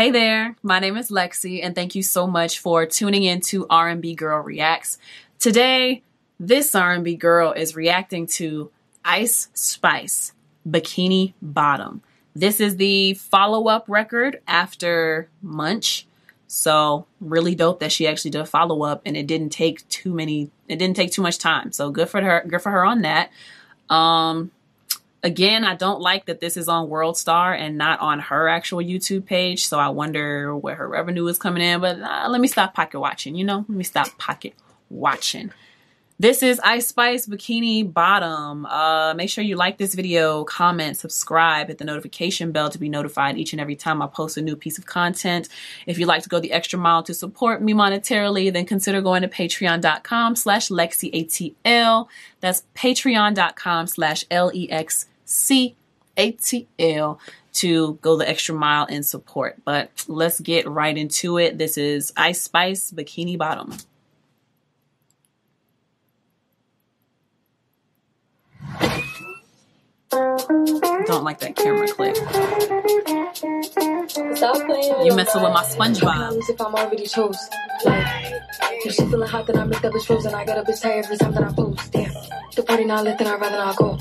[0.00, 3.66] Hey there, my name is Lexi, and thank you so much for tuning in to
[3.68, 4.96] R&B Girl Reacts.
[5.38, 6.02] Today,
[6.38, 8.70] this R&B girl is reacting to
[9.04, 10.32] Ice Spice,
[10.66, 12.00] Bikini Bottom.
[12.34, 16.06] This is the follow-up record after Munch.
[16.46, 20.50] So really dope that she actually did a follow-up and it didn't take too many
[20.66, 21.72] it didn't take too much time.
[21.72, 23.30] So good for her good for her on that.
[23.90, 24.50] Um
[25.22, 28.78] again, I don't like that this is on World Star and not on her actual
[28.78, 29.66] YouTube page.
[29.66, 31.80] So I wonder where her revenue is coming in.
[31.80, 33.64] But uh, let me stop pocket watching, you know?
[33.68, 34.54] Let me stop pocket
[34.88, 35.52] watching.
[36.20, 38.66] This is Ice Spice Bikini Bottom.
[38.66, 42.90] Uh, make sure you like this video, comment, subscribe, hit the notification bell to be
[42.90, 45.48] notified each and every time I post a new piece of content.
[45.86, 49.22] If you'd like to go the extra mile to support me monetarily, then consider going
[49.22, 52.08] to patreon.com slash LexiATL.
[52.40, 55.76] That's patreon.com slash L-E-X C
[56.16, 57.20] A T L
[57.52, 59.58] to go the extra mile in support.
[59.64, 61.56] But let's get right into it.
[61.56, 63.74] This is Ice Spice Bikini Bottom.
[71.06, 72.16] Don't like that camera clip.
[75.04, 76.48] You messing with my SpongeBob.
[76.48, 77.38] If I'm already chose,
[77.84, 78.42] like,
[78.84, 80.34] if she feeling hot, then I make that bitch frozen.
[80.34, 81.92] I got a bitch tired every time that I post.
[81.92, 82.12] Damn,
[82.56, 83.98] the party not lit, then I'd rather not go.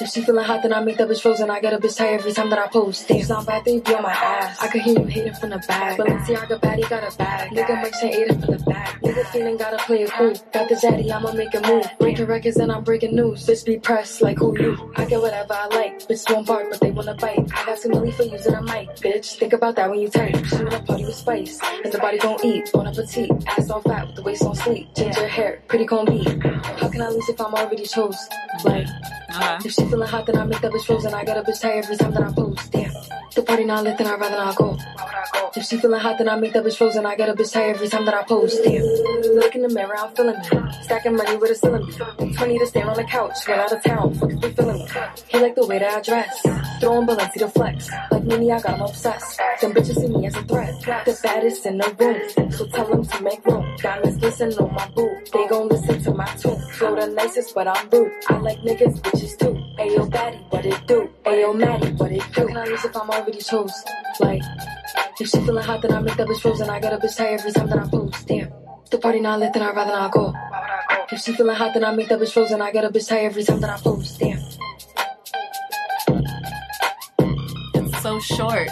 [0.00, 1.50] If she feeling hot, then I make that bitch frozen.
[1.50, 3.08] I get a bitch tired every time that I post.
[3.08, 4.60] Damn, sound bad, they be on my ass.
[4.60, 5.96] I can hear you hating from the back.
[5.96, 7.50] But let's see, I got baddie, got a bag.
[7.52, 9.00] Nigga might say ate it from the back.
[9.00, 10.34] Nigga feeling gotta play it cool.
[10.52, 11.86] Got the daddy, I'ma make a move.
[11.98, 13.46] Breaking records and I'm breaking news.
[13.46, 14.92] Bitch be pressed like who you.
[14.96, 16.00] I get whatever I like.
[16.08, 17.38] Bitch won't bark, but they wanna bite.
[17.54, 19.38] I got too many for using a mic, bitch.
[19.38, 20.34] Think about that when you type.
[20.46, 21.60] She wanna party with spice.
[21.84, 22.70] And the body gon' eat.
[22.72, 23.30] Bon appetit.
[23.46, 24.88] Ass on with the waist on sleep.
[24.94, 26.24] change Ginger hair, pretty gon' be.
[26.80, 28.18] How can I lose if I'm already chose?
[28.64, 29.58] Like, uh-huh.
[29.64, 31.14] if she feeling hot, then I make that bitch frozen.
[31.14, 32.72] I got a bitch tired every time that I post.
[32.72, 32.92] Damn.
[33.34, 34.76] The party not lit, then I'd rather not go.
[35.56, 37.06] If she feeling hot, then I make that bitch frozen.
[37.06, 38.62] I got a bitch tired every time that I post.
[38.64, 38.82] Damn.
[38.82, 40.72] Look in the mirror, I'm feeling me.
[40.82, 41.92] Stacking money with a cylinder.
[41.92, 44.14] 20 to stand on the couch, get out of town.
[44.14, 44.88] Fuck feeling.
[45.28, 46.42] He like the way that I dress.
[46.80, 47.90] Throwing Balenci to flex.
[48.10, 49.40] Like me, I got him obsessed.
[49.60, 50.80] Them bitches see me as a threat.
[51.04, 52.50] The baddest in the room.
[52.52, 53.76] So tell them to make room.
[53.78, 55.30] Diamonds glisten on my boot.
[55.32, 56.60] They gon' listen to my tune.
[56.72, 58.12] Flow the nicest, but I'm rude.
[58.28, 59.54] I like niggas, bitches too.
[59.78, 61.10] Ayo, baddie, what it do?
[61.24, 62.46] Ayo, Maddie, what it do?
[62.46, 63.72] Can I lose if I'm already chose?
[64.20, 64.42] Like,
[65.20, 66.70] if she feeling hot, then I make that bitch frozen.
[66.70, 68.26] I got a bitch tired every time that I post.
[68.26, 68.52] Damn.
[68.90, 70.32] The party not lit, then I'd rather not go.
[71.10, 72.62] If she feeling hot, then I make that bitch frozen.
[72.62, 74.18] I got a bitch tired every time that I post.
[74.20, 74.38] Damn.
[77.74, 78.68] It's so short.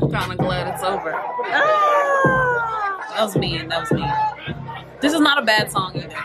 [0.00, 1.12] Kinda glad it's over.
[1.14, 3.12] Ah!
[3.16, 3.68] That was mean.
[3.68, 4.12] That was mean.
[5.00, 6.16] This is not a bad song either.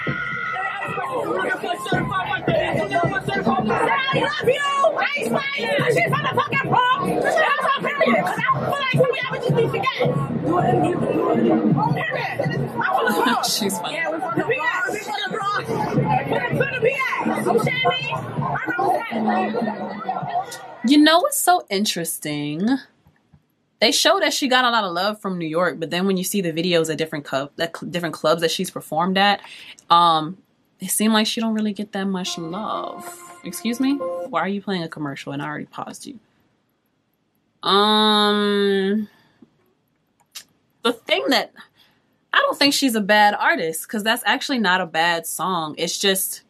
[3.72, 4.93] I love you.
[5.14, 5.46] I ain't smiling.
[5.94, 7.10] She's from the fucking prom.
[7.22, 8.26] That's period.
[8.26, 10.12] Cause I feel like just be forgetting.
[10.46, 10.66] Do it.
[12.76, 13.96] I'm She's funny.
[13.96, 14.82] Yeah, we're from the PA.
[14.90, 15.70] We're from the Bronx.
[15.70, 15.86] We're
[16.50, 17.24] from the PA.
[17.26, 18.04] I'm Shammy.
[18.42, 18.66] I
[19.12, 20.90] represent.
[20.90, 22.68] You know what's so interesting?
[23.80, 26.18] They show that she got a lot of love from New York, but then when
[26.18, 27.52] you see the videos at different club,
[27.90, 29.42] different clubs that she's performed at,
[29.90, 30.38] um,
[30.84, 33.08] it seemed like she don't really get that much love.
[33.46, 33.94] Excuse me?
[33.96, 36.20] Why are you playing a commercial and I already paused you?
[37.68, 39.08] Um
[40.84, 41.54] the thing that
[42.34, 45.76] I don't think she's a bad artist because that's actually not a bad song.
[45.78, 46.42] It's just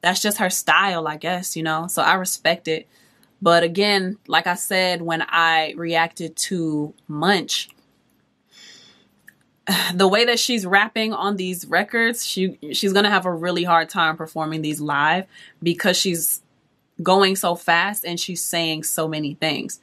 [0.00, 1.86] that's just her style, I guess, you know.
[1.86, 2.88] So I respect it.
[3.42, 7.68] But again, like I said when I reacted to Munch,
[9.94, 13.88] the way that she's rapping on these records, she she's gonna have a really hard
[13.88, 15.26] time performing these live
[15.62, 16.42] because she's
[17.02, 19.80] going so fast and she's saying so many things.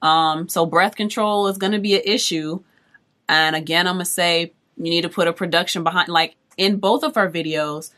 [0.00, 2.62] Um, so breath control is gonna be an issue.
[3.28, 7.02] And again, I'm gonna say you need to put a production behind like in both
[7.02, 7.90] of her videos,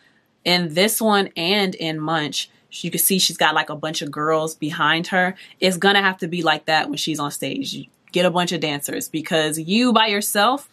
[0.45, 4.11] in this one and in Munch, you can see she's got like a bunch of
[4.11, 5.35] girls behind her.
[5.61, 7.73] It's gonna have to be like that when she's on stage.
[7.73, 10.69] You get a bunch of dancers because you by yourself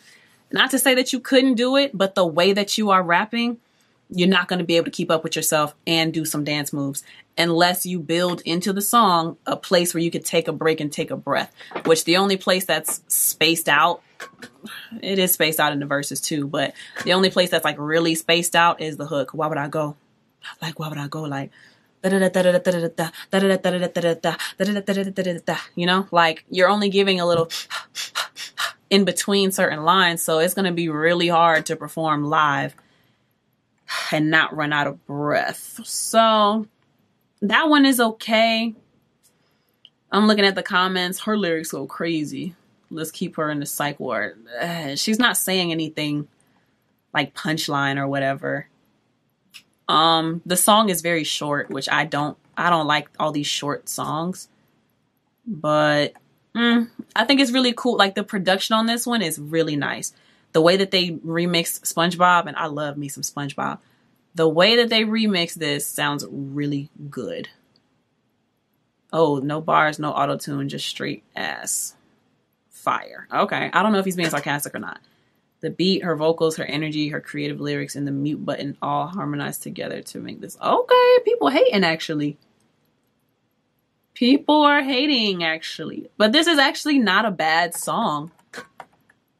[0.53, 3.57] not to say that you couldn't do it, but the way that you are rapping,
[4.09, 6.74] you're not going to be able to keep up with yourself and do some dance
[6.74, 7.03] moves
[7.38, 10.92] unless you build into the song a place where you could take a break and
[10.92, 11.53] take a breath,
[11.86, 14.01] which the only place that's spaced out,
[15.01, 16.74] it is spaced out in the verses too, but
[17.04, 19.31] the only place that's like really spaced out is the hook.
[19.33, 19.95] Why would I go?
[20.62, 21.21] Like, why would I go?
[21.21, 21.51] Like,
[22.04, 22.09] you
[25.86, 27.50] know, like you're only giving a little
[28.91, 30.21] in between certain lines.
[30.21, 32.75] So it's going to be really hard to perform live
[34.11, 35.79] and not run out of breath.
[35.85, 36.67] So
[37.41, 38.75] that one is okay.
[40.11, 41.21] I'm looking at the comments.
[41.21, 42.53] Her lyrics go crazy.
[42.89, 44.38] let's keep her in the psych ward.
[44.95, 46.27] She's not saying anything
[47.13, 48.67] like punchline or whatever.
[49.87, 53.87] Um, the song is very short, which I don't I don't like all these short
[53.87, 54.49] songs.
[55.47, 56.13] But
[56.56, 57.98] mm, I think it's really cool.
[57.98, 60.13] Like the production on this one is really nice.
[60.53, 63.80] The way that they remixed SpongeBob, and I love me some SpongeBob.
[64.36, 67.50] The way that they remix this sounds really good.
[69.13, 71.95] Oh, no bars, no auto tune, just straight ass
[72.69, 73.27] fire.
[73.33, 75.00] Okay, I don't know if he's being sarcastic or not.
[75.59, 79.62] The beat, her vocals, her energy, her creative lyrics, and the mute button all harmonized
[79.63, 80.57] together to make this.
[80.62, 82.38] Okay, people hating actually.
[84.21, 86.12] People are hating actually.
[86.15, 88.29] But this is actually not a bad song.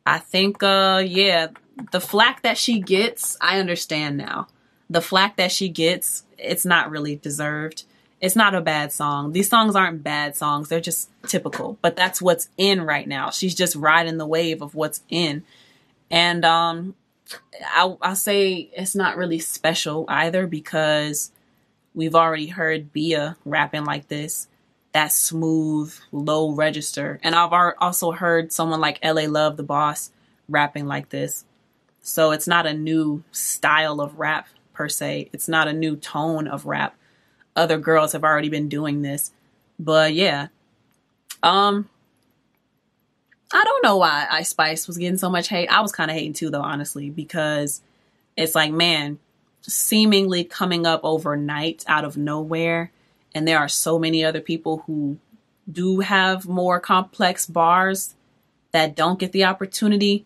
[0.06, 1.50] I think uh yeah,
[1.92, 4.48] the flack that she gets, I understand now.
[4.89, 7.83] The flack that she gets, it's not really deserved
[8.22, 9.31] it's not a bad song.
[9.31, 10.69] These songs aren't bad songs.
[10.69, 11.80] They're just typical.
[11.81, 13.31] But that's what's in right now.
[13.31, 15.44] She's just riding the wave of what's in.
[16.12, 16.95] And um
[17.66, 21.31] I I'll say it's not really special either because
[21.95, 24.48] we've already heard Bia rapping like this.
[24.94, 27.20] That smooth, low register.
[27.24, 30.12] And I've also heard someone like LA Love the Boss
[30.50, 31.46] rapping like this.
[32.02, 35.30] So it's not a new style of rap per se.
[35.32, 36.96] It's not a new tone of rap
[37.56, 39.32] other girls have already been doing this.
[39.80, 40.48] But yeah.
[41.44, 41.90] Um
[43.54, 45.68] I don't know why Ice Spice was getting so much hate.
[45.68, 47.82] I was kind of hating too though, honestly, because
[48.38, 49.20] it's like, man,
[49.62, 52.92] seemingly coming up overnight out of nowhere
[53.33, 55.18] and there are so many other people who
[55.72, 58.16] do have more complex bars
[58.72, 60.25] that don't get the opportunity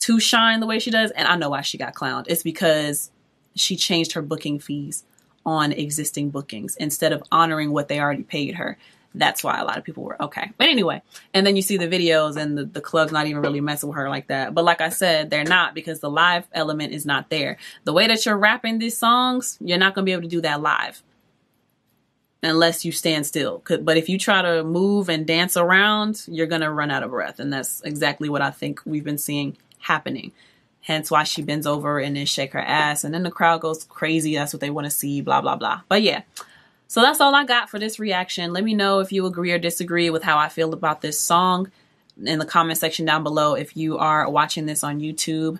[0.00, 2.26] to shine the way she does and I know why she got clowned.
[2.28, 3.10] It's because
[3.54, 5.04] she changed her booking fees
[5.44, 8.78] on existing bookings instead of honoring what they already paid her.
[9.12, 10.52] That's why a lot of people were okay.
[10.56, 11.02] But anyway,
[11.34, 13.96] and then you see the videos and the, the club's not even really messing with
[13.96, 14.54] her like that.
[14.54, 17.56] But like I said, they're not because the live element is not there.
[17.84, 20.42] The way that you're rapping these songs, you're not going to be able to do
[20.42, 21.02] that live
[22.42, 23.62] unless you stand still.
[23.80, 27.10] But if you try to move and dance around, you're going to run out of
[27.10, 27.38] breath.
[27.38, 30.32] And that's exactly what I think we've been seeing happening.
[30.82, 33.04] Hence why she bends over and then shake her ass.
[33.04, 34.34] And then the crowd goes crazy.
[34.34, 35.82] That's what they want to see, blah, blah, blah.
[35.88, 36.22] But yeah.
[36.88, 38.52] So that's all I got for this reaction.
[38.52, 41.70] Let me know if you agree or disagree with how I feel about this song
[42.24, 45.58] in the comment section down below if you are watching this on YouTube.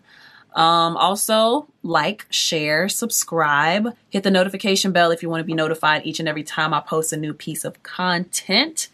[0.54, 6.04] Um, also, like, share, subscribe, hit the notification bell if you want to be notified
[6.04, 8.88] each and every time I post a new piece of content.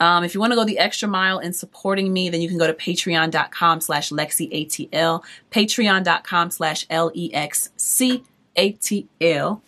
[0.00, 2.58] Um, if you want to go the extra mile in supporting me, then you can
[2.58, 7.22] go to patreon.com slash LexiATL, patreon.com slash L-E-X-C-A-T-L,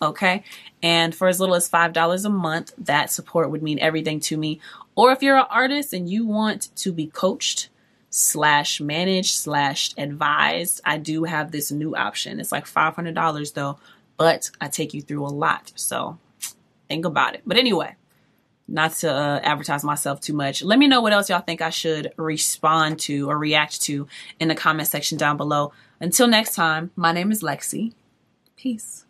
[0.01, 0.43] okay?
[0.83, 4.59] And for as little as $5 a month, that support would mean everything to me.
[4.95, 7.69] Or if you're an artist and you want to be coached,
[8.17, 12.39] slash manage slash advised, I do have this new option.
[12.39, 13.77] It's like $500 though,
[14.17, 15.71] but I take you through a lot.
[15.75, 16.17] So
[16.89, 17.43] think about it.
[17.45, 17.95] But anyway,
[18.67, 20.63] not to uh, advertise myself too much.
[20.63, 24.07] Let me know what else y'all think I should respond to or react to
[24.39, 25.71] in the comment section down below.
[25.99, 27.93] Until next time, my name is Lexi.
[28.55, 29.05] Peace.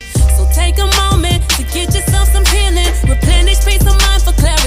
[0.00, 2.88] So take a moment to get yourself some healing.
[3.06, 4.59] Replenish peace of mind for clarity